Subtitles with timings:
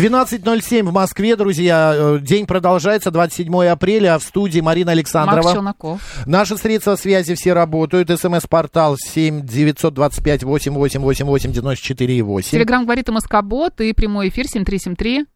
[0.00, 1.92] 12.07 в Москве, друзья.
[1.94, 4.14] Э, День продолжается, 27 апреля.
[4.14, 5.42] а В студии Марина Александрова.
[5.42, 6.00] Марк Челноков.
[6.24, 8.08] Наши средства связи все работают.
[8.08, 12.50] СМС-портал 7 925 8888 94 8.
[12.50, 15.26] Телеграм говорит МСК-бот и прямой эфир 7373.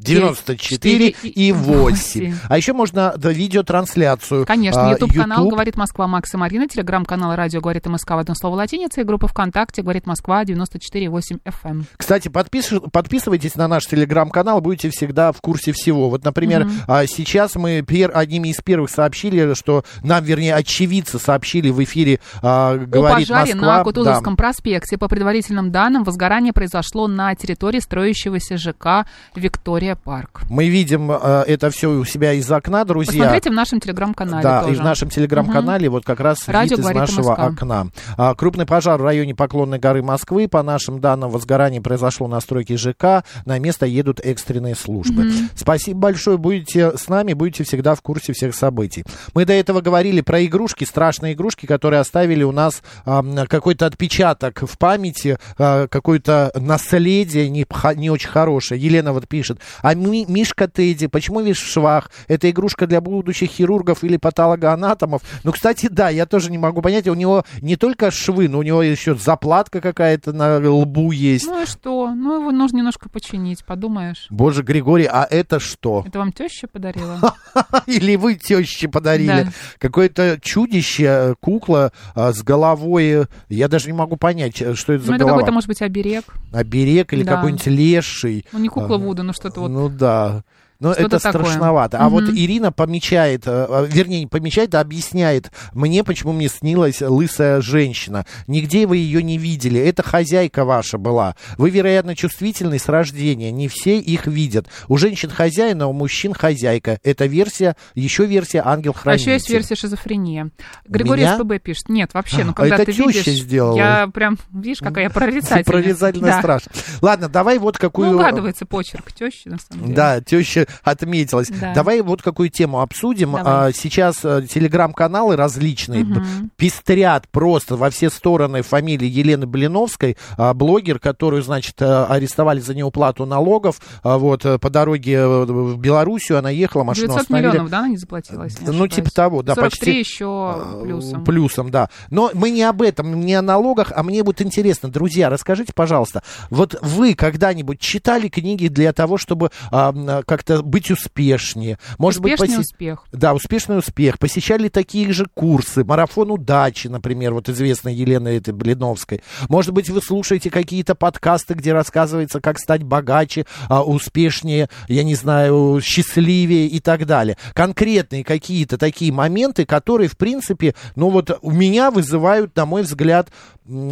[0.00, 2.34] 94 и 8.
[2.48, 4.46] А еще можно да, видеотрансляцию.
[4.46, 5.52] Конечно, А, YouTube-канал YouTube.
[5.52, 9.82] «Говорит Москва» Макса Марина, телеграм-канал «Радио говорит МСК» в одно слово латиница и группа ВКонтакте
[9.82, 11.84] «Говорит Москва» 94,8 FM.
[11.96, 16.08] Кстати, подпиш- подписывайтесь на наш телеграм-канал, будете всегда в курсе всего.
[16.10, 21.70] Вот, например, а, сейчас мы пер- одними из первых сообщили, что нам, вернее, очевидцы сообщили
[21.70, 23.78] в эфире а, О «Говорит пожаре Москва».
[23.78, 24.96] на Кутузовском проспекте.
[24.98, 30.42] По предварительным данным, возгорание произошло на территории строящегося ЖК «Виктория Парк».
[30.48, 33.24] Мы видим э, это все у себя из окна, друзья.
[33.24, 34.74] Посмотрите в нашем телеграм-канале Да, тоже.
[34.74, 37.46] и в нашем телеграм-канале вот как раз Радио вид из «Говорит нашего Москва».
[37.46, 37.86] окна.
[38.16, 40.48] А, крупный пожар в районе Поклонной горы Москвы.
[40.48, 43.24] По нашим данным, возгорание произошло на стройке ЖК.
[43.44, 45.30] На место едут экстренные службы.
[45.54, 46.38] Спасибо большое.
[46.38, 49.04] Будете с нами, будете всегда в курсе всех событий.
[49.34, 54.62] Мы до этого говорили про игрушки, страшные игрушки, которые оставили у нас а, какой-то отпечаток
[54.62, 57.66] в памяти, а, какое-то наследие не,
[57.96, 58.80] не очень хорошее.
[58.80, 59.60] Елена вот пишет.
[59.82, 62.10] А Ми- Мишка Тедди, почему весь в швах?
[62.28, 65.22] Это игрушка для будущих хирургов или патологоанатомов?
[65.44, 67.08] Ну, кстати, да, я тоже не могу понять.
[67.08, 71.46] У него не только швы, но у него еще заплатка какая-то на лбу есть.
[71.46, 72.12] Ну и что?
[72.14, 74.26] Ну, его нужно немножко починить, подумаешь.
[74.30, 76.04] Боже, Григорий, а это что?
[76.06, 77.18] Это вам теща подарила?
[77.86, 79.44] Или вы теще подарили?
[79.44, 79.52] Да.
[79.78, 83.04] Какое-то чудище, э, кукла а, с головой.
[83.04, 85.38] э, Я даже не могу понять, э, что это за Ну, это голова.
[85.38, 86.24] какой-то, может быть, оберег.
[86.52, 87.36] Оберег или Да.
[87.36, 88.44] какой-нибудь леший.
[88.52, 88.98] Ну, не кукла.
[88.98, 89.69] Вуду, но что-то вот.
[89.70, 90.42] Ну да.
[90.80, 91.44] Но Что-то это такое.
[91.44, 91.98] страшновато.
[91.98, 92.36] А вот Мгм.
[92.36, 98.24] Ирина помечает, э, э, вернее, не помечает, а объясняет мне, почему мне снилась лысая женщина.
[98.46, 99.78] Нигде вы ее не видели.
[99.78, 101.36] Это хозяйка ваша была.
[101.58, 103.50] Вы, вероятно, чувствительны с рождения.
[103.52, 104.68] Не все их видят.
[104.88, 106.98] У женщин хозяина, у мужчин хозяйка.
[107.04, 109.22] Это версия, еще версия А ангел-хранитель.
[109.24, 110.50] еще есть версия шизофрения.
[110.88, 111.36] Григорий меня?
[111.38, 111.88] СПБ пишет.
[111.90, 113.24] Нет, вообще, ну когда это ты видишь...
[113.26, 113.76] сделала.
[113.76, 115.64] Я прям, видишь, какая я прорицательная.
[115.70, 116.38] Прорицательно Да.
[116.38, 116.72] страшно.
[117.02, 118.10] Ладно, давай вот какую...
[118.12, 119.94] Ну, угадывается почерк тещи, на самом деле.
[119.96, 121.48] Да, теща отметилась.
[121.48, 121.72] Да.
[121.74, 123.32] Давай вот какую тему обсудим.
[123.32, 123.68] Давай.
[123.68, 126.50] А, сейчас э, телеграм-каналы различные Мгм.
[126.56, 132.74] пестрят просто во все стороны фамилии Елены Блиновской, а, блогер, которую, значит, э, арестовали за
[132.74, 133.80] неуплату налогов.
[134.02, 137.48] А, Вот э, по дороге в Белоруссию она ехала, машину 900 остановили.
[137.50, 139.98] миллионов, да, она не заплатила, если не Ну, типа того, да, 43 почти.
[139.98, 141.24] еще плюсом.
[141.24, 141.88] Плюсом, да.
[142.10, 144.90] Но мы не об этом, не о налогах, а мне будет интересно.
[144.90, 151.78] Друзья, расскажите, пожалуйста, вот вы когда-нибудь читали книги для того, чтобы а, как-то быть успешнее?
[151.98, 153.04] Может Успешный быть, поси- успех.
[153.12, 154.18] Да, успешный успех.
[154.18, 155.84] Посещали такие же курсы.
[155.84, 159.22] Марафон удачи, например, вот известной Елены этой Блиновской.
[159.48, 165.14] Может быть, вы слушаете какие-то подкасты, где рассказывается, как стать богаче, а, успешнее, я не
[165.14, 167.36] знаю, счастливее и так далее.
[167.54, 173.30] Конкретные какие-то такие моменты, которые, в принципе, ну вот у меня вызывают, на мой взгляд...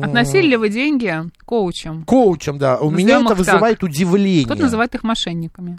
[0.03, 1.15] Относили ли вы деньги
[1.45, 2.05] коучам?
[2.05, 2.78] Коучем, да.
[2.78, 3.39] У Назовем меня это их так.
[3.39, 4.45] вызывает удивление.
[4.45, 5.78] Кто-то называет их мошенниками.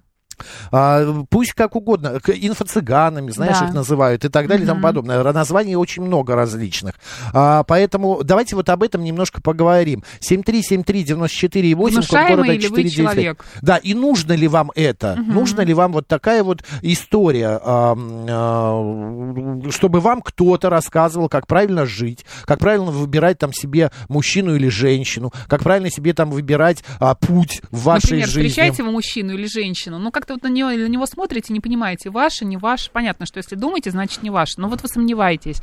[0.72, 3.68] А, пусть как угодно, инфо-цыганами, знаешь, Да.
[3.68, 5.24] их называют и так далее и тому подобное.
[5.32, 6.96] Названий очень много различных.
[7.34, 10.04] А, поэтому давайте вот об этом немножко поговорим.
[10.20, 12.96] 7373948, код города ли вы 495.
[12.96, 13.46] человек?
[13.62, 15.16] Да, и нужно ли вам это?
[15.16, 21.86] Нужно ли вам вот такая вот история, а, а, чтобы вам кто-то рассказывал, как правильно
[21.86, 27.16] жить, как правильно выбирать там себе мужчину или женщину, как правильно себе там выбирать а,
[27.16, 28.48] путь в вашей Например, жизни.
[28.50, 32.10] встречаете вы мужчину или женщину, ну как-то вот на него, на него смотрите, не понимаете,
[32.10, 32.92] ваше, не ваше.
[32.92, 34.54] Понятно, что если думаете, значит не ваше.
[34.58, 35.62] Но вот вы сомневаетесь.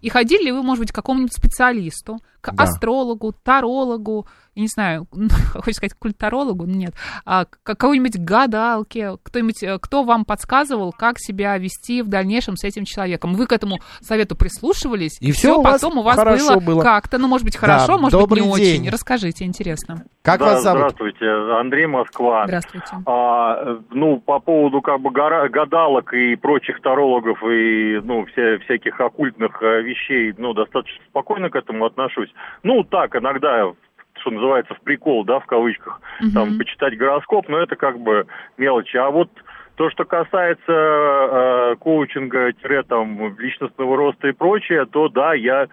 [0.00, 2.18] И ходили ли вы, может быть, к какому-нибудь специалисту,
[2.50, 2.64] к Да.
[2.64, 5.06] астрологу, тарологу, я не знаю,
[5.54, 6.92] хочешь сказать культурологу, нет,
[7.24, 12.64] а, к какой-нибудь гадалке, кто-нибудь, э, кто вам подсказывал, как себя вести в дальнейшем с
[12.64, 13.34] этим человеком.
[13.34, 16.82] Вы к этому совету прислушивались, И всё у вас потом у вас было, было.
[16.82, 18.80] как-то, ну, может быть, Да, хорошо, может быть, не день.
[18.82, 18.90] очень.
[18.90, 20.04] Расскажите, интересно.
[20.22, 20.78] Как да, вас зовут?
[20.80, 21.26] Здравствуйте,
[21.60, 22.44] Андрей Москва.
[22.46, 22.86] Здравствуйте.
[23.06, 29.62] А, ну, по поводу как бы гадалок и прочих тарологов и ну вся, всяких оккультных
[29.62, 32.30] э, вещей, ну достаточно спокойно к этому отношусь.
[32.62, 33.72] Ну так иногда
[34.20, 36.00] что называется в прикол, да, в кавычках,
[36.34, 38.26] там почитать гороскоп, но это как бы
[38.56, 38.96] мелочи.
[38.96, 39.30] А вот
[39.76, 45.68] то, что касается э, коучинга, тире, там личностного роста и прочее, то да, я,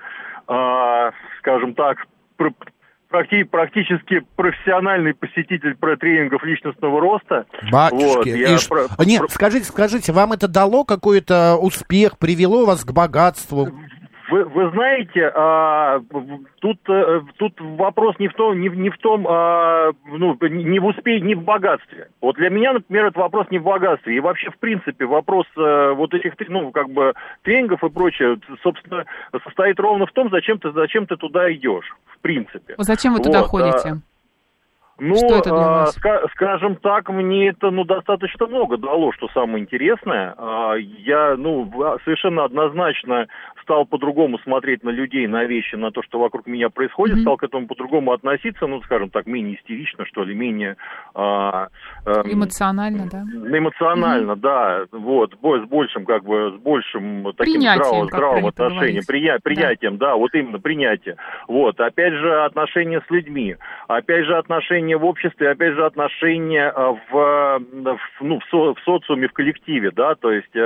[0.48, 2.06] э, скажем так,
[2.38, 2.54] пр-
[3.10, 7.46] практи- практически профессиональный посетитель про тренингов личностного роста.
[7.72, 8.04] Батюшки.
[8.04, 12.66] Вот, я И ш- про- Нет, про- скажите, скажите, вам это дало какой-то успех, привело
[12.66, 13.70] вас к богатству?
[14.30, 16.00] Вы, вы знаете, а,
[16.60, 20.80] тут, э, тут вопрос не в том, не, в- не в том, а, ну, не
[20.80, 22.10] в успехе, не в богатстве.
[22.22, 24.16] Вот для меня, например, это вопрос не в богатстве.
[24.16, 27.14] И вообще, в принципе, вопрос э, вот этих, ну, как бы,
[27.44, 29.06] тренингов и прочее, собственно,
[29.44, 32.76] состоит ровно в том, зачем ты, зачем ты туда идешь, в принципе.
[32.78, 33.90] Зачем вы туда Вот, ходите?
[33.90, 33.98] а,
[34.98, 35.98] Ну, а, вас?
[35.98, 40.34] ска- скажем так, мне это ну достаточно много дало, что самое интересное.
[40.38, 43.28] А, я ну в- совершенно однозначно
[43.62, 47.22] стал по-другому смотреть на людей, на вещи, на то, что вокруг меня происходит, Мгм.
[47.24, 50.78] стал к этому по-другому относиться, ну, скажем так, менее истерично, что ли, менее
[51.16, 51.68] а,
[52.06, 53.24] эм, Эмоционально, да?
[53.58, 59.98] Эмоционально, да, вот, с большим, как бы, с большим таким здравым, здравым отношением, прия- принятием,
[59.98, 60.16] да.
[60.16, 61.16] вот именно принятие.
[61.48, 63.56] Вот, опять же, отношения с людьми,
[63.88, 68.74] опять же, отношения в обществе, опять же, отношения а, в, э, в, ну, в, со-
[68.74, 70.60] в социуме, в коллективе, да, то есть э,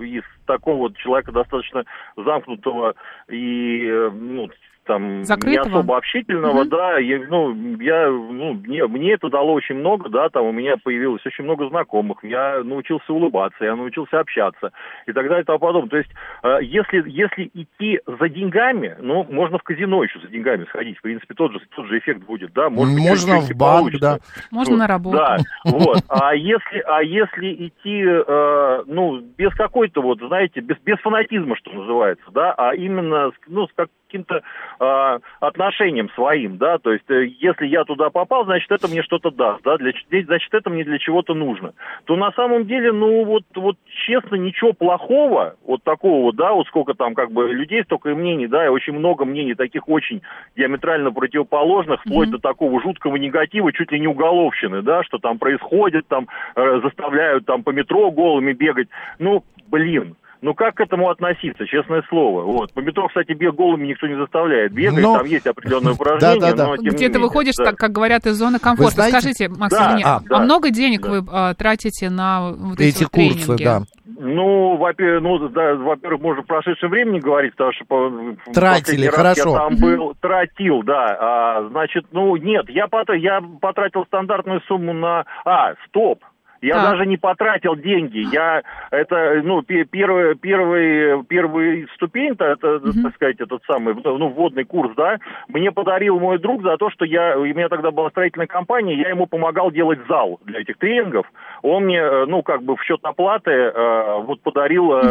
[0.00, 1.84] из такого вот человека достаточно
[2.16, 2.94] замкнутого
[3.28, 4.48] и, э, ну,
[4.86, 5.78] там, не Закрытого?
[5.78, 6.68] особо общительного, Мгм.
[6.68, 10.76] да, я, ну, я, ну, мне, мне это дало очень много, да, там у меня
[10.82, 14.72] появилось очень много знакомых, я научился улыбаться, я научился общаться
[15.06, 15.90] и так далее и тому подобное.
[15.90, 16.10] То есть,
[16.42, 21.02] э, если, если идти за деньгами, ну, можно в казино еще за деньгами сходить, в
[21.02, 24.00] принципе, тот же, тот же эффект будет, да, может быть, Можно в банк, получится.
[24.00, 24.18] да.
[24.50, 25.16] Можно Вот, на работу.
[25.16, 25.98] Да, вот.
[26.08, 31.72] А если, а если идти, э, ну, без какой-то вот, знаете, без, без фанатизма, что
[31.72, 33.72] называется, да, а именно, ну, с
[34.06, 34.42] каким-то
[34.80, 39.30] э, отношением своим, да, то есть, э, если я туда попал, значит, это мне что-то
[39.30, 39.92] даст, да, для,
[40.24, 41.74] значит, это мне для чего-то нужно,
[42.04, 43.76] то на самом деле, ну, вот, вот,
[44.06, 48.46] честно, ничего плохого, вот такого да, вот сколько там, как бы, людей, столько и мнений,
[48.46, 50.22] да, и очень много мнений таких очень
[50.56, 56.06] диаметрально противоположных, вплоть до такого жуткого негатива, чуть ли не уголовщины, да, что там происходит,
[56.08, 58.88] там э, заставляют там по метро голыми бегать.
[59.18, 62.42] Ну, блин, ну как к этому относиться, честное слово.
[62.42, 62.72] Вот.
[62.72, 66.66] По метро, кстати, бег голыми никто не заставляет бегать, Но- там есть определенные упражнения, Да-да-да.
[66.68, 67.66] но тем не Где ты выходишь, да.
[67.66, 68.94] так, как говорят, из зоны комфорта.
[68.94, 71.10] знаете- Скажите, Максим, Да, мне, а, а, да, много денег да.
[71.10, 73.64] вы а, тратите на вот Эти эти, вот курсы, тренинги?
[73.64, 73.80] да.
[74.18, 78.10] Ну, во-первых, ну, да, во-первых, можно в прошедшем времени говорить, потому что по,
[78.52, 79.50] Тратили, хорошо.
[79.52, 81.16] я там был, тратил, да.
[81.20, 85.24] А, значит, ну, нет, я, пот- я потратил стандартную сумму на...
[85.44, 86.20] А, стоп,
[86.60, 86.90] я Так.
[86.90, 88.18] даже не потратил деньги.
[88.32, 94.64] Я это, ну, пе- первый, первый, первый ступень-то, это, так сказать, этот самый, ну, вводный
[94.64, 95.18] курс, да,
[95.48, 99.08] мне подарил мой друг за то, что я, у меня тогда была строительная компания, я
[99.10, 101.26] ему помогал делать зал для этих тренингов.
[101.62, 105.02] Он мне, э, ну, как бы в счет оплаты, э, вот подарил, э,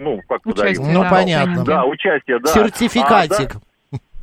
[0.00, 0.72] ну, как подарил?
[0.82, 1.64] Участие, Ну, да, понятно.
[1.64, 2.46] Да, участие, да.
[2.48, 3.50] Сертификатик.
[3.50, 3.60] А, да,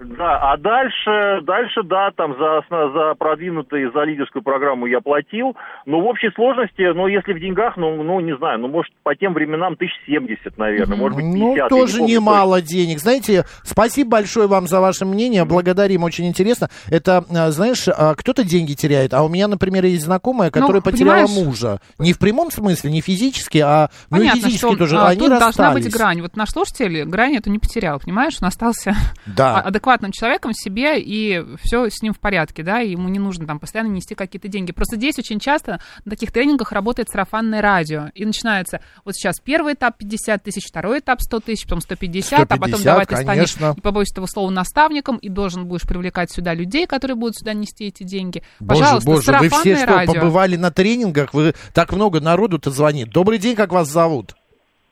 [0.03, 5.56] да, а дальше, дальше, да, там за, за продвинутую, за лидерскую программу я платил.
[5.86, 9.15] Но в общей сложности, ну, если в деньгах, ну, ну не знаю, ну, может, по
[9.15, 11.39] тем временам 1070, наверное, может быть, 50.
[11.41, 13.00] Ну, я не тоже помню немало денег.
[13.00, 16.70] Знаете, спасибо большое вам за ваше мнение, благодарим, очень интересно.
[16.89, 21.22] Это, а, знаешь, а, кто-то деньги теряет, а у меня, например, есть знакомая, которая потеряла
[21.22, 21.79] Ну, понимаешь- мужа.
[22.00, 24.98] Не в прямом смысле, не физически, а ну, и Понятно, физически что тоже.
[24.98, 25.93] а, Они тут должна быть расстались.
[25.93, 26.22] грань.
[26.22, 28.34] Вот наш слушатель грань эту не потерял, понимаешь?
[28.41, 28.93] Он остался
[29.25, 29.60] Да.
[29.60, 33.19] а- адекватным человеком в себе, и все с ним в порядке, да, и ему не
[33.19, 34.71] нужно там постоянно нести какие-то деньги.
[34.71, 39.74] Просто здесь очень часто на таких тренингах работает сарафанное радио, и начинается вот сейчас первый
[39.74, 43.60] этап 50 тысяч, второй этап 100 тысяч, потом 150, а потом 150, давай ты станешь,
[43.60, 47.88] не побоюсь этого слова, наставником, и должен будешь привлекать сюда людей, которые будут сюда нести
[47.88, 48.43] эти деньги.
[48.65, 50.13] Пожалуйста, боже, боже, вы все сарафанное что, радио.
[50.13, 51.33] побывали на тренингах?
[51.33, 53.10] Вы так много народу-то звонит.
[53.10, 54.36] Добрый день, как вас зовут?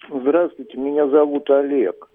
[0.09, 2.09] Здравствуйте, меня зовут Олег.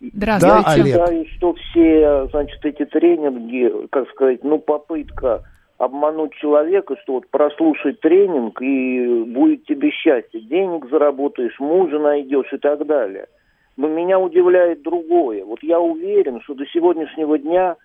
[0.00, 0.64] Здравствуйте.
[0.64, 0.86] Да, Олег.
[0.86, 5.42] Считаю, что все, значит, эти тренинги, как сказать, ну, попытка
[5.76, 12.58] обмануть человека, что вот прослушай тренинг и будет тебе счастье, денег заработаешь, мужа найдешь и
[12.58, 13.26] так далее.
[13.76, 15.44] Но меня удивляет другое.
[15.44, 17.76] Вот я уверен, что до сегодняшнего дня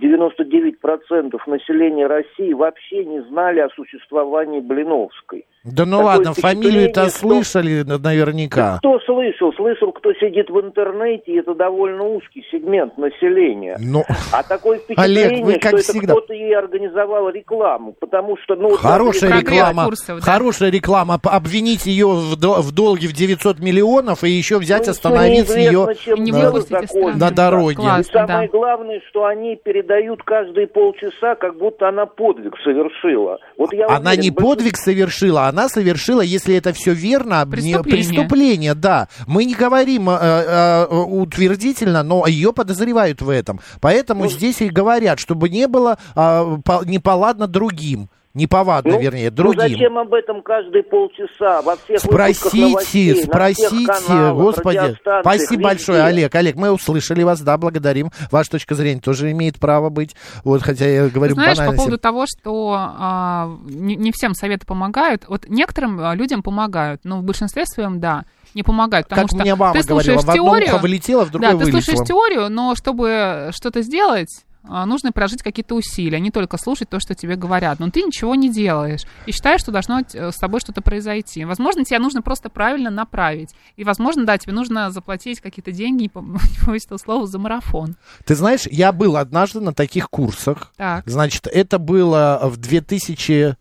[0.00, 5.46] 99% населения России вообще не знали о существовании Блиновской.
[5.64, 8.78] Да ну Такое ладно, фамилию-то что- слышали на- наверняка.
[8.78, 9.52] Кто слышал?
[9.54, 13.76] Слышал, кто сидит в интернете, и это довольно узкий сегмент населения.
[13.80, 18.36] Ну, А такое впечатление, Олег, вы, как что это всегда- кто-то ей организовал рекламу, потому
[18.44, 18.76] что, ну...
[18.76, 20.32] Хорошая реклама, курсов, да.
[20.32, 21.18] хорошая реклама.
[21.24, 25.72] Обвинить ее в, до- в долге в 900 миллионов и еще взять, ну, остановить ее
[25.94, 27.16] закончится.
[27.16, 27.72] на дороге.
[27.72, 28.56] И Классно, самое да.
[28.56, 29.56] главное, что они
[29.86, 33.38] передают каждые полчаса, как будто она подвиг совершила.
[33.56, 37.50] Вот я Она уверен, не большинство- подвиг совершила, она совершила, если это все верно, не-
[37.50, 37.82] Преступление.
[38.04, 39.08] преступление, да.
[39.26, 43.60] Мы не говорим э, э, утвердительно, но ее подозревают в этом.
[43.80, 48.08] Поэтому Ну, здесь и говорят, чтобы не было э, по- неповадно другим.
[48.36, 49.60] Неповадно, Ну, вернее, ну другим.
[49.60, 54.96] зачем об этом каждые полчаса во всех Спросите, новостей, на всех спросите, каналах, господи.
[55.22, 55.64] Спасибо везде?
[55.64, 56.34] большое, Олег.
[56.34, 58.10] Олег, мы услышали вас, да, благодарим.
[58.30, 60.14] Ваша точка зрения тоже имеет право быть.
[60.44, 64.66] Вот, хотя я Ты говорю знаешь, по поводу того, что а, не, не всем советы
[64.66, 69.34] помогают, вот некоторым а, людям помогают, но в большинстве своем, да, не помогают, потому Как
[69.34, 71.64] что мне мама ты говорила, слушаешь в одно теорию, ухо влетело, в другое да, ты
[71.64, 71.80] вылетело.
[71.80, 74.28] слушаешь теорию, но чтобы что-то сделать,
[74.68, 77.78] нужно прожить какие-то усилия, не только слушать то, что тебе говорят.
[77.80, 81.44] Но ты ничего не делаешь и считаешь, что должно э, с тобой что-то произойти.
[81.44, 83.54] Возможно, тебе нужно просто правильно направить.
[83.76, 87.38] И, возможно, да, тебе нужно заплатить какие-то деньги, не пом- не побоюсь этого слова, за
[87.38, 87.96] марафон.
[88.24, 90.72] Ты знаешь, я был однажды на таких курсах.
[90.76, 91.04] Так.
[91.06, 93.56] Значит, это было в 2000...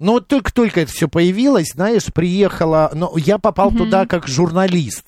[0.00, 2.90] Ну, вот только-только это все появилось, знаешь, приехала...
[2.94, 5.04] Но я попал туда как журналист.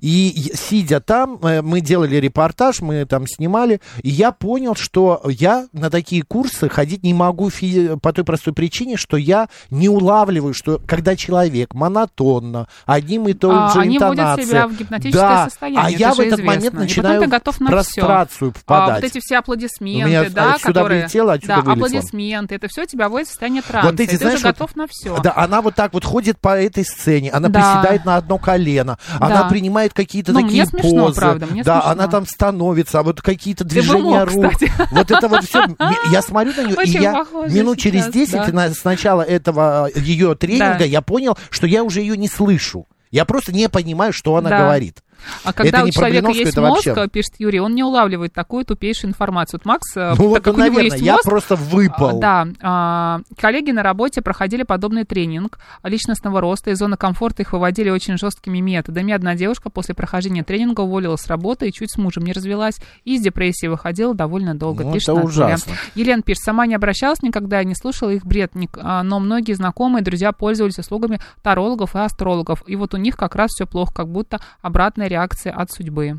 [0.00, 5.66] И сидя там, э, мы делали репортаж, мы там снимали, и я понял, что я
[5.72, 10.52] на такие курсы ходить не могу фи- по той простой причине, что я не улавливаю,
[10.54, 14.44] что когда человек монотонно, одним и том А, же они интонация...
[14.44, 16.44] себя в гипнотическое да, состояние, А я в этот известно.
[16.44, 19.02] момент И начинаю ты готов на прострацию А, впадать.
[19.02, 21.02] вот эти все аплодисменты, У меня да, сюда которые...
[21.04, 21.86] влетело, отсюда да, вылетело.
[21.86, 23.90] аплодисменты, это все тебя вводит в состояние транса.
[23.90, 25.18] Вот эти, и знаешь, уже вот- готов на все.
[25.22, 27.60] Да, она вот так вот ходит по этой сцене, она Да.
[27.60, 29.48] приседает на одно колено, она Да.
[29.48, 31.20] принимает какие-то Ну, такие мне смешно, позы.
[31.20, 31.90] правда, мне да, смешно.
[31.90, 34.52] она там становится, а вот какие-то движения мог, рук.
[34.52, 34.72] кстати.
[34.92, 35.64] Вот это вот все.
[36.12, 38.52] Я смотрю на нее, и я минут через сейчас, 10 да.
[38.52, 40.84] на- с начала этого ее тренинга Да.
[40.84, 42.86] я понял, что я уже ее не слышу.
[43.10, 44.58] Я просто не понимаю, что она Да.
[44.60, 44.98] говорит.
[45.44, 47.08] А когда Это у человека есть это мозг, вообще.
[47.08, 49.60] пишет Юрий, он не улавливает такую тупейшую информацию.
[49.62, 52.18] Вот Макс, э, Ну вот, как у него наверное, есть я мозг, просто выпал.
[52.18, 56.70] а, Да, а, коллеги на работе проходили подобный тренинг личностного роста.
[56.70, 59.12] Из зоны комфорта их выводили очень жесткими методами.
[59.12, 62.76] Одна девушка после прохождения тренинга уволилась с работы и чуть с мужем не развелась.
[63.04, 64.84] И из депрессии выходила довольно долго.
[64.84, 65.74] Ну, пишет это ужасно.
[65.94, 70.32] Елена пишет, сама не обращалась никогда, не слушала их бред, а, но многие знакомые, друзья
[70.32, 72.62] пользовались услугами тарологов и астрологов.
[72.66, 76.14] И вот у них как раз все плохо, как будто обратная реакция от судьбы.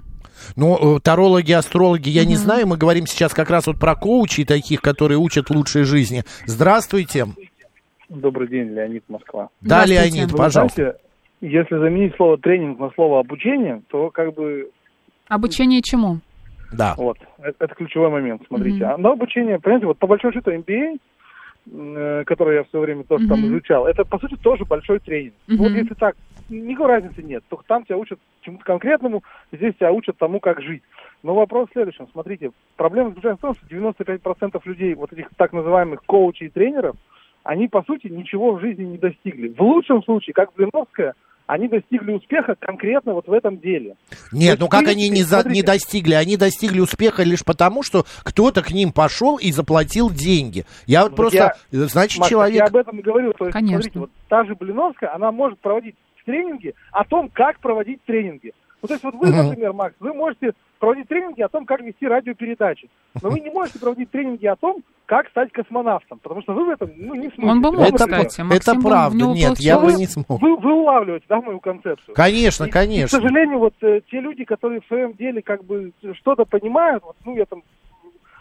[0.55, 2.67] Ну, э, тарологи, астрологи, я не знаю.
[2.67, 6.23] Мы говорим сейчас как раз вот про коучей таких, которые учат лучшей жизни.
[6.45, 7.25] Здравствуйте.
[8.09, 9.49] Добрый день, Леонид Москва.
[9.61, 9.85] Да.
[9.85, 10.75] Леонид, Вы пожалуйста.
[10.75, 10.99] знаете,
[11.41, 14.69] если заменить слово тренинг на слово обучение, то как бы
[15.27, 16.19] Обучение чему?
[16.71, 16.93] Да.
[16.97, 18.83] вот, это, это ключевой момент, смотрите.
[18.85, 18.93] Мгм.
[18.93, 20.99] А на обучение, понимаете, вот по большому счету MBA,
[21.67, 23.50] который я в свое время тоже там Мгм.
[23.50, 25.36] изучал, это по сути тоже большой тренинг.
[25.48, 25.57] Мгм.
[25.57, 26.15] Вот если так,
[26.48, 27.43] никакой разницы нет.
[27.50, 30.84] Только там тебя учат чему-то конкретному, здесь тебя учат тому, как жить.
[31.24, 32.07] Но вопрос в следующем.
[32.12, 36.95] Смотрите, проблема заключается в том, что 95% людей, вот этих так называемых коучей и тренеров,
[37.43, 39.50] они, по сути, ничего в жизни не достигли.
[39.50, 41.13] В лучшем случае, как Блиновская,
[41.47, 43.95] они достигли успеха конкретно вот в этом деле.
[44.31, 46.13] Нет, ну как они не, за- не достигли?
[46.13, 50.65] Они достигли успеха лишь потому, что кто-то к ним пошел и заплатил деньги.
[50.85, 52.57] Я вот Вот просто, значит, Маш, человек...
[52.57, 53.33] Я об этом и говорю.
[53.33, 53.81] То есть, Конечно.
[53.81, 58.53] смотрите, вот та же Блиновская, она может проводить тренинги о том, как проводить тренинги.
[58.81, 60.53] Ну, то есть вот вы, например, Макс, вы можете
[60.85, 62.89] проводить тренинги о том, как вести радиопередачи.
[63.23, 66.69] Но вы не можете проводить тренинги о том, как стать космонавтом, потому что вы в
[66.69, 67.47] этом ну, не сможете.
[67.47, 68.41] Он бы мог, это, кстати.
[68.41, 69.17] Максим это правда.
[69.17, 70.39] него Нет, я бы не смог.
[70.39, 72.13] Вы, вы улавливаете, да, мою концепцию?
[72.13, 73.19] Конечно, И, и, к конечно.
[73.19, 77.35] сожалению, вот э, те люди, которые в своем деле как бы что-то понимают, вот, ну,
[77.35, 77.63] я там,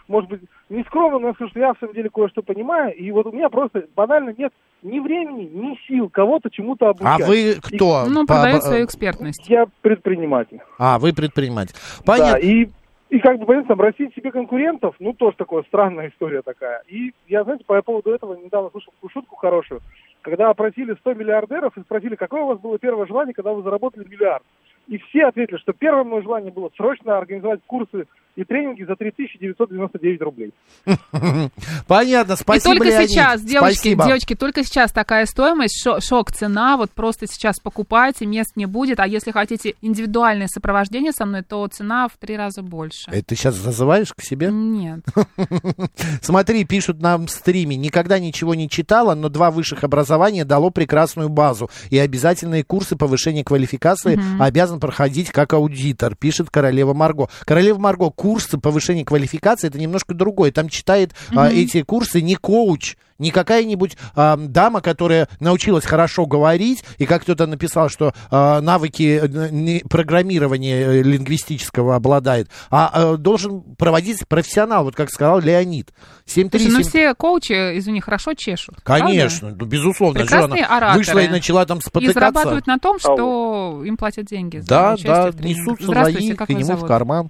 [0.07, 3.31] может быть, не скромно, скажу, что я в своем деле кое-что понимаю, и вот у
[3.31, 7.27] меня просто банально нет ни времени, ни сил кого-то чему-то А обучать.
[7.27, 8.05] вы кто?
[8.07, 9.47] Ну, По- продает по- свою экспертность.
[9.49, 10.59] Я предприниматель.
[10.79, 11.73] А, вы предприниматель.
[11.99, 12.37] Да, Понятно.
[12.37, 12.69] и,
[13.09, 16.81] и как бы, понятно, там, растить себе конкурентов, ну, тоже такая странная история такая.
[16.87, 19.81] И я, знаете, по поводу этого недавно слышал такую шутку хорошую.
[20.21, 24.07] Когда опросили 100 миллиардеров и спросили, какое у вас было первое желание, когда вы заработали
[24.07, 24.43] миллиард.
[24.87, 28.05] И все ответили, что первое мое желание было срочно организовать курсы
[28.35, 30.51] и тренинги за 3999 рублей.
[31.87, 33.09] Понятно, спасибо, И только Леонид.
[33.09, 34.05] сейчас, девочки, Спасибо.
[34.05, 38.99] девочки, только сейчас такая стоимость, шо- шок цена, вот просто сейчас покупайте, мест не будет,
[38.99, 43.09] а если хотите индивидуальное сопровождение со мной, то цена в три раза больше.
[43.09, 44.49] Это ты сейчас зазываешь к себе?
[44.51, 45.01] Нет.
[46.21, 51.29] Смотри, пишут нам в стриме, никогда ничего не читала, но два высших образования дало прекрасную
[51.29, 51.69] базу.
[51.89, 57.29] И обязательные курсы повышения квалификации обязан проходить как аудитор, пишет королева Марго.
[57.45, 60.51] Королева Марго, курсы повышения квалификации это немножко другое.
[60.51, 66.83] Там читает а, эти курсы не коуч, не какая-нибудь а, дама, которая научилась хорошо говорить,
[66.97, 73.61] и как кто-то написал, что а, навыки э, программирования э, лингвистического обладает, а, а, должен
[73.61, 75.93] проводить профессионал, вот как сказал Леонид.
[76.25, 76.71] 737...
[76.71, 78.81] Слушай, ну все коучи, извини, хорошо чешут.
[78.83, 79.05] правда?
[79.05, 80.21] Конечно, ну, безусловно.
[80.21, 80.97] Прекрасные она ораторы.
[80.97, 82.13] вышла и начала там И спотыкаться.
[82.19, 84.57] зарабатывают на том, что им платят деньги.
[84.57, 85.35] за Да, да, в
[85.79, 86.87] Здравствуйте, свои к нему в зовут?
[86.87, 87.29] карман.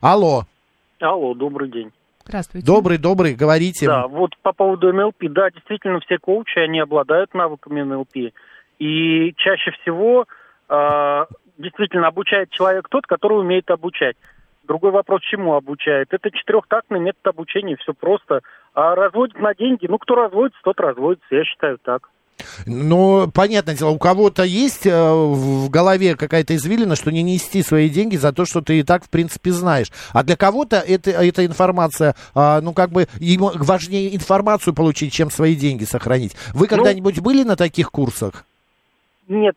[0.00, 0.44] Алло,
[1.00, 1.92] Алло, добрый день.
[2.24, 2.66] Здравствуйте.
[2.66, 3.86] добрый, добрый, говорите.
[3.86, 8.32] Да, вот по поводу НЛП, да, действительно, все коучи, они обладают навыками НЛП.
[8.78, 10.26] И чаще всего
[10.68, 11.26] э,
[11.58, 14.16] действительно обучает человек тот, который умеет обучать.
[14.64, 16.08] Другой вопрос, чему обучает?
[16.12, 18.40] Это четырехтактный метод обучения, все просто.
[18.74, 22.10] А разводит на деньги, ну, кто разводится, тот разводится, я считаю так.
[22.66, 27.88] Ну, понятное дело, у кого-то есть э, в голове какая-то извилина, что не нести свои
[27.88, 29.90] деньги за то, что ты и так, в принципе, знаешь.
[30.12, 35.30] А для кого-то это, эта информация, а, ну, как бы, ему важнее информацию получить, чем
[35.30, 36.34] свои деньги сохранить.
[36.52, 38.44] Ну, Вы когда-нибудь были на таких курсах?
[39.28, 39.56] Нет,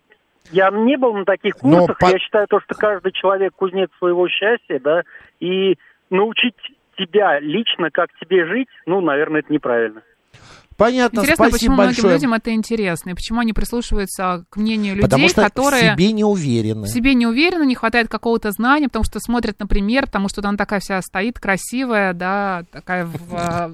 [0.52, 1.98] я не был на таких Но курсах.
[2.00, 5.04] по- Я считаю то, что каждый человек кузнец своего счастья, да,
[5.40, 5.78] и
[6.10, 6.56] научить
[6.98, 10.02] тебя лично, как тебе жить, ну, наверное, это неправильно.
[10.80, 12.04] Понятно, Интересно, спасибо почему большое.
[12.04, 15.94] многим людям это интересно, и почему они прислушиваются к мнению людей, Потому что которые в
[15.96, 16.88] себе не уверены.
[16.88, 20.58] в себе не уверены, не хватает какого-то знания, потому что смотрят, например, потому что она
[20.58, 23.74] такая вся стоит, красивая, да, такая в, э,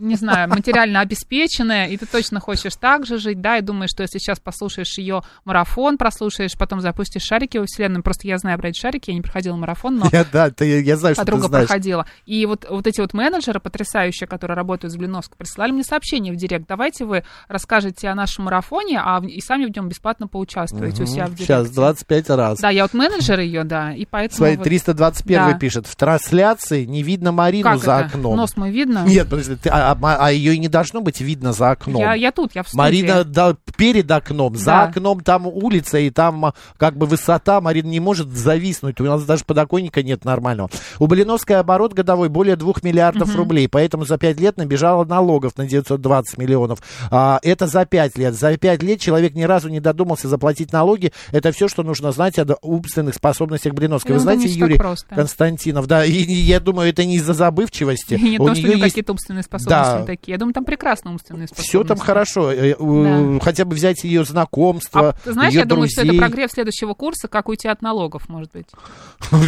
[0.00, 4.02] не знаю, материально обеспеченная, и ты точно хочешь так же жить, да, и думаешь, что
[4.02, 8.76] если сейчас послушаешь ее марафон, прослушаешь, потом запустишь шарики во вселенную, просто я знаю брать
[8.76, 11.66] шарики, я не проходила марафон, но Я, да, ты- я знаю, что ты подруга знаешь.
[11.68, 12.06] проходила.
[12.26, 16.36] И вот, вот эти вот менеджеры потрясающие, которые работают с Блиновской, присылали мне сообщение в
[16.36, 16.66] директ.
[16.68, 21.06] Давайте вы расскажете о нашем марафоне, а в- и сами в нем бесплатно поучаствуете у
[21.06, 21.44] себя в директе.
[21.44, 22.58] Сейчас 25 раз.
[22.60, 24.36] Да, я вот менеджер ее, да, и поэтому...
[24.38, 25.54] Свои вот- 321 Да.
[25.58, 25.86] пишет.
[25.86, 28.06] В трансляции не видно Марину Как за это?
[28.06, 28.36] окном.
[28.36, 29.04] Нос мой видно?
[29.06, 32.00] Нет, подожди, ты- а, а- а ее и не должно быть видно за окном.
[32.00, 32.78] Я, я тут, я в студии.
[32.80, 34.82] Марина да, перед окном, за Да.
[34.84, 39.24] окном там улица, и там а, как бы высота, Марина не может зависнуть, у нас
[39.24, 40.70] даже подоконника нет нормального.
[40.98, 45.66] У Блиновской оборот годовой более 2 миллиардов рублей, поэтому за 5 лет набежало налогов на
[45.66, 46.80] 920 миллионов.
[47.10, 48.34] А, это за 5 лет.
[48.34, 51.12] За 5 лет человек ни разу не додумался заплатить налоги.
[51.32, 54.12] Это все, что нужно знать о умственных способностях Блиновской.
[54.12, 54.78] Я Вы знаете, Юрий.
[55.14, 58.14] Константинов, да, и, и я думаю, это не из-за забывчивости.
[58.14, 59.79] И не У то, что у нее есть какие-то умственные способности Да.
[60.06, 60.32] Такие.
[60.32, 61.68] Я думаю, там прекрасно умственные способности.
[61.70, 62.52] все там хорошо.
[62.52, 66.20] Э, э, Хотя бы взять ее знакомство, А знаешь, ее я думаю, что это друзей.
[66.20, 68.66] прогрев следующего курса, как уйти от налогов, может быть.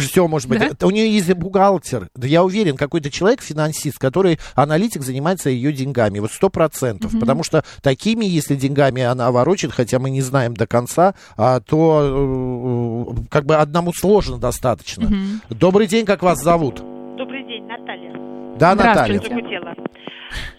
[0.09, 0.59] Все может быть.
[0.77, 0.87] Да?
[0.87, 2.09] У нее есть бухгалтер.
[2.15, 6.19] Да я уверен, какой-то человек, финансист, который аналитик, занимается ее деньгами.
[6.19, 7.11] Вот сто процентов.
[7.19, 13.07] Потому что такими, если деньгами она ворочит, хотя мы не знаем до конца, а, то
[13.17, 15.09] э, как бы одному сложно достаточно.
[15.49, 16.81] Добрый день, как вас зовут?
[17.17, 18.13] Добрый день, Наталья.
[18.57, 19.19] Да, Наталья.
[19.19, 20.02] Здравствуйте.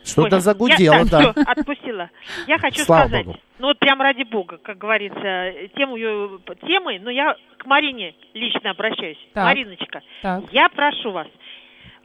[0.05, 1.33] Что-то загудело, я, да.
[1.33, 2.11] всё, отпустила.
[2.47, 3.39] Я хочу Слава сказать, Богу.
[3.59, 8.71] ну вот прям ради бога, как говорится, тему ее темы, но я к Марине лично
[8.71, 9.19] обращаюсь.
[9.33, 9.45] Так.
[9.45, 10.45] Мариночка, Так.
[10.53, 11.27] я прошу вас,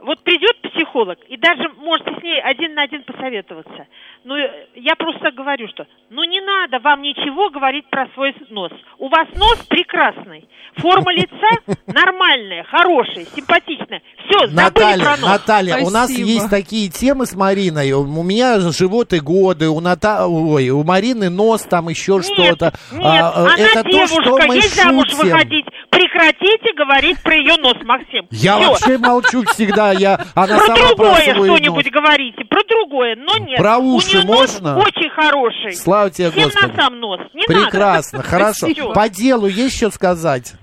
[0.02, 3.86] вот придет психолог, и даже можете с ней один на один посоветоваться.
[4.24, 8.72] Ну, э, я просто говорю, что ну не надо вам ничего говорить про свой нос.
[8.98, 10.48] У вас нос прекрасный.
[10.76, 11.48] Форма лица
[11.86, 14.02] нормальная, хорошая, симпатичная.
[14.24, 15.30] Все, забыли Наталья, про нос.
[15.30, 16.28] Наталья, у нас Спасибо.
[16.28, 17.92] есть такие темы с Мариной.
[17.92, 20.26] У меня живот и годы, у Ната...
[20.26, 22.72] Ой, у Марины нос там еще Нет, что-то.
[22.92, 25.24] Нет, А, э, она это девушка, то, что мы ей замуж шутим.
[25.24, 25.66] выходить.
[25.90, 28.26] Прекратите говорить про ее нос, Максим.
[28.30, 28.70] Я Всё.
[28.70, 31.92] вообще молчу всегда, я, она Про сама другое про что-нибудь нос.
[31.92, 33.58] говорите, про другое, но нет.
[33.58, 34.78] Про У уши неё нос можно?
[34.78, 35.72] очень хороший.
[35.74, 36.70] Слава тебе, Всем Господи.
[36.72, 37.20] на сам нос.
[37.34, 38.30] Не Прекрасно, надо.
[38.30, 38.66] хорошо.
[38.68, 38.92] Всё.
[38.92, 40.54] По делу есть что сказать?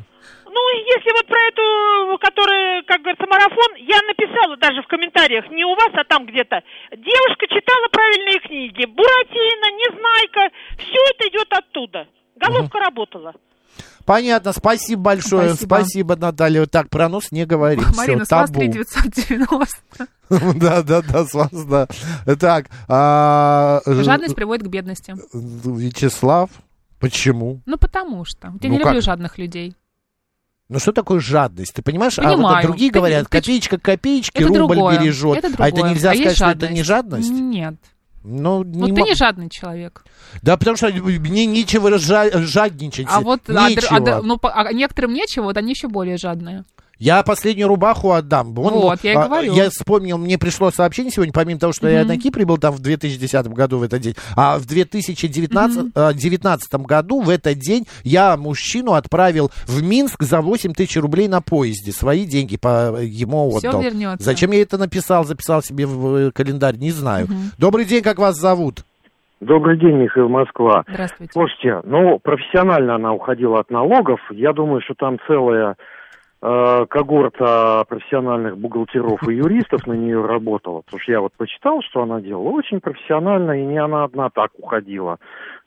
[0.50, 5.64] Ну, если вот про эту, которая, как говорится, марафон, я написала даже в комментариях, не
[5.66, 6.62] у вас, а там где-то.
[6.92, 8.86] Девушка читала правильные книги.
[8.86, 12.08] Буратино, Незнайка, все это идет оттуда.
[12.38, 13.34] Головка работала.
[14.08, 15.50] Понятно, спасибо большое.
[15.50, 15.76] Спасибо.
[15.76, 16.66] Спасибо, Наталья.
[16.66, 17.84] Так, про нос не говорим.
[17.98, 18.60] Марина, Все, с вас табу.
[18.72, 19.68] 3990.
[20.56, 21.88] Да, да, да, с вас, да.
[22.40, 25.14] Так, а, э, Жадность приводит к бедности.
[25.34, 26.50] Вячеслав,
[27.02, 27.62] почему?
[27.66, 28.48] Ну, потому что.
[28.62, 29.76] Я Ну, не люблю жадных людей.
[30.70, 31.74] Ну что такое жадность?
[31.74, 32.18] Ты понимаешь?
[32.18, 32.66] А вот Понимаю.
[32.66, 35.00] другие Ты- говорят, ты- копеечка к копеечке, Это рубль другое.
[35.00, 35.44] бережет.
[35.44, 37.30] Это а это нельзя А сказать, что это не жадность?
[37.30, 37.76] Нет.
[38.30, 40.04] Ну, Вот не ты не жадный человек.
[40.42, 43.08] Да, потому что мне нечего жа- жадничать.
[43.10, 43.96] А вот а др- нечего.
[43.96, 46.66] а др- ну, а некоторым нечего, вот они еще более жадные.
[47.00, 48.54] Я последнюю рубаху отдам.
[48.54, 49.54] Вон, Вот, я и а, говорю.
[49.54, 52.08] Я вспомнил, мне пришло сообщение сегодня, помимо того, что я Мгм.
[52.08, 56.74] на Кипре был там в 2010 году в этот день, а в 2019 а, 19
[56.86, 61.92] году в этот день я мужчину отправил в Минск за 8 тысяч рублей на поезде.
[61.92, 63.82] Свои деньги по ему отдал.
[63.82, 64.24] вернется.
[64.26, 67.28] Зачем я это написал, записал себе в э, календарь, не знаю.
[67.28, 67.52] Мгм.
[67.58, 68.84] Добрый день, как вас зовут?
[69.40, 70.84] Добрый день, Михаил Москва.
[70.88, 71.32] Здравствуйте.
[71.32, 74.20] Слушайте, ну, профессионально она уходила от налогов.
[74.32, 75.76] Я думаю, что там целая
[76.40, 80.82] когорта профессиональных бухгалтеров и юристов на нее работала.
[80.82, 82.50] Потому что я вот почитал, что она делала.
[82.50, 85.18] Очень профессионально, и не она одна так уходила.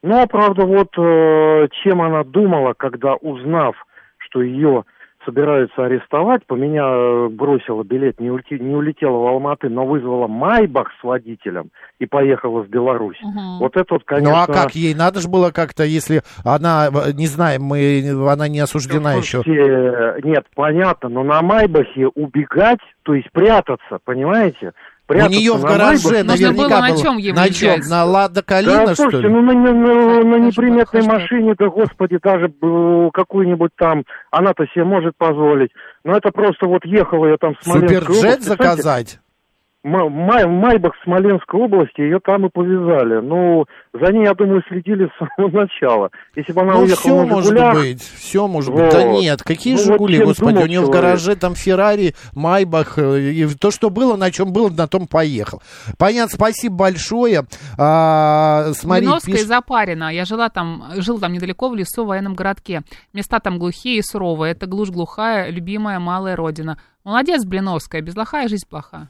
[0.03, 3.75] Но, правда, вот э, чем она думала, когда узнав,
[4.19, 4.85] что ее
[5.25, 10.27] собираются арестовать, по меня э, бросила билет, не, улети- не улетела в Алматы, но вызвала
[10.27, 13.21] Майбах с водителем и поехала в Беларусь.
[13.59, 14.31] Вот это вот, конечно...
[14.31, 18.49] Ну а как ей надо же было как-то, если она, э, не знаем, мы, она
[18.49, 19.43] не осуждена еще.
[19.43, 24.73] Слушайте, э, Нет, понятно, но на Майбахе убегать, то есть прятаться, понимаете?
[25.11, 26.97] У нее в на гараже Майбахе- наверняка было-
[27.35, 27.81] На чем?
[27.89, 29.35] На Лада Калина, да, что слушайте, ли?
[29.35, 32.49] ну на, на- на- на неприметной машине, да господи, даже
[33.13, 35.71] какую-нибудь там, она-то себе может позволить.
[36.05, 39.20] Но это просто вот ехала я там в Смоленскую Суперджет заказать?
[39.83, 43.21] Май, Майбах в Смоленской области, ее там и повязали.
[43.27, 43.65] Ну,
[43.95, 46.11] за ней, я думаю, следили с самого начала.
[46.37, 48.91] Если бы она Ну, уехала все на может «Жигулях», быть, все может быть.
[48.93, 49.21] Да Вот.
[49.23, 51.03] нет, какие Ну, вот Жигули, чем господи, думал у нее в человек.
[51.03, 55.63] гараже там Феррари, Майбах, э, и то, что было, на чем было, на том поехал.
[55.99, 57.47] Понятно, спасибо большое.
[57.79, 60.13] А, смотри, Леновская пишет- Запарина.
[60.15, 62.83] Я жила там, жил там недалеко в лесу в военном городке.
[63.15, 64.53] Места там глухие и суровые.
[64.53, 66.79] Это глушь глухая, любимая малая родина.
[67.03, 69.09] Молодец, Блиновская, без лоха и жизнь плоха.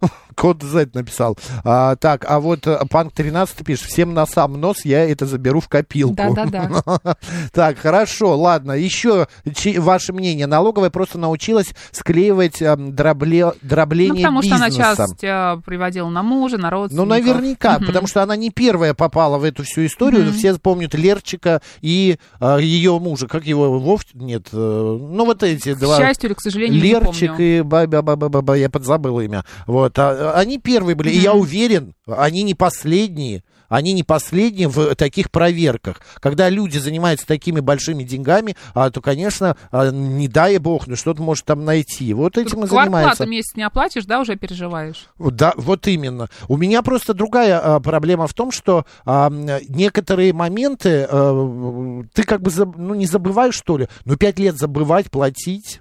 [0.36, 1.36] Код Z написал.
[1.64, 5.60] А, так, а вот э, Панк 13 пишет, всем на сам нос я это заберу
[5.60, 6.14] в копилку.
[6.14, 6.70] Да-да-да.
[7.52, 8.72] Так, хорошо, ладно.
[8.72, 9.26] Еще
[9.78, 10.46] ваше мнение.
[10.46, 16.22] Налоговая просто научилась склеивать эм, дробле- Ну, дробление потому что она часть э, приводила на
[16.22, 17.08] мужа, на Ну, родственников.
[17.08, 17.86] наверняка, Мгм.
[17.86, 20.32] потому что она не первая попала в эту всю историю.
[20.32, 23.26] Все помнят Лерчика и э, ее мужа.
[23.26, 23.78] Как его?
[23.78, 24.02] Вов?
[24.14, 24.48] Нет.
[24.52, 25.98] э, ну, вот эти К два.
[25.98, 27.62] счастью или к сожалению, Лерчик и
[28.54, 29.44] я подзабыл имя.
[29.66, 29.98] Вот.
[29.98, 31.10] а, они первые были.
[31.10, 33.42] И я уверен, они не последние.
[33.68, 36.00] Они не последние в таких проверках.
[36.18, 41.22] Когда люди занимаются такими большими деньгами, а, то, конечно, а, не дай бог, ну что-то
[41.22, 42.12] может там найти.
[42.12, 42.90] Вот этим и занимается.
[42.90, 45.06] Квартплату месяц не оплатишь, да, уже переживаешь.
[45.20, 46.28] Да, вот именно.
[46.48, 52.42] У меня просто другая а, проблема в том, что а, некоторые моменты а, ты как
[52.42, 53.86] бы заб- ну, не забываешь, что ли.
[54.04, 55.80] Ну, пять лет забывать, платить.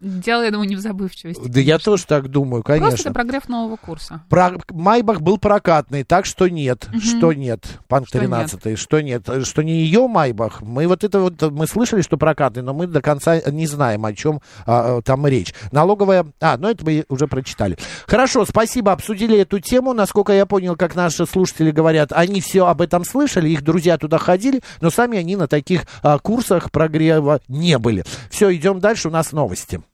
[0.00, 1.48] Дело, я думаю, не в забывчивости.
[1.48, 3.08] Да я тоже так думаю, Просто конечно.
[3.08, 4.22] это прогрев нового курса.
[4.28, 4.58] Про...
[4.70, 6.86] Майбах был прокатный, так что нет.
[6.88, 7.00] Мгм.
[7.00, 7.66] Что нет?
[7.88, 9.28] Панк Что 13 что нет?
[9.42, 10.62] Что не ее Майбах.
[10.62, 14.12] Мы вот это вот, мы слышали, что прокатный, но мы до конца не знаем, о
[14.12, 15.52] чем а, там речь.
[15.72, 16.26] Налоговая...
[16.40, 17.76] А, ну это мы уже прочитали.
[18.06, 19.94] Хорошо, спасибо, обсудили эту тему.
[19.94, 24.18] Насколько я понял, как наши слушатели говорят, они все об этом слышали, их друзья туда
[24.18, 28.04] ходили, но сами они на таких а, курсах прогрева не были.
[28.30, 29.80] Все, идем дальше, у нас новости.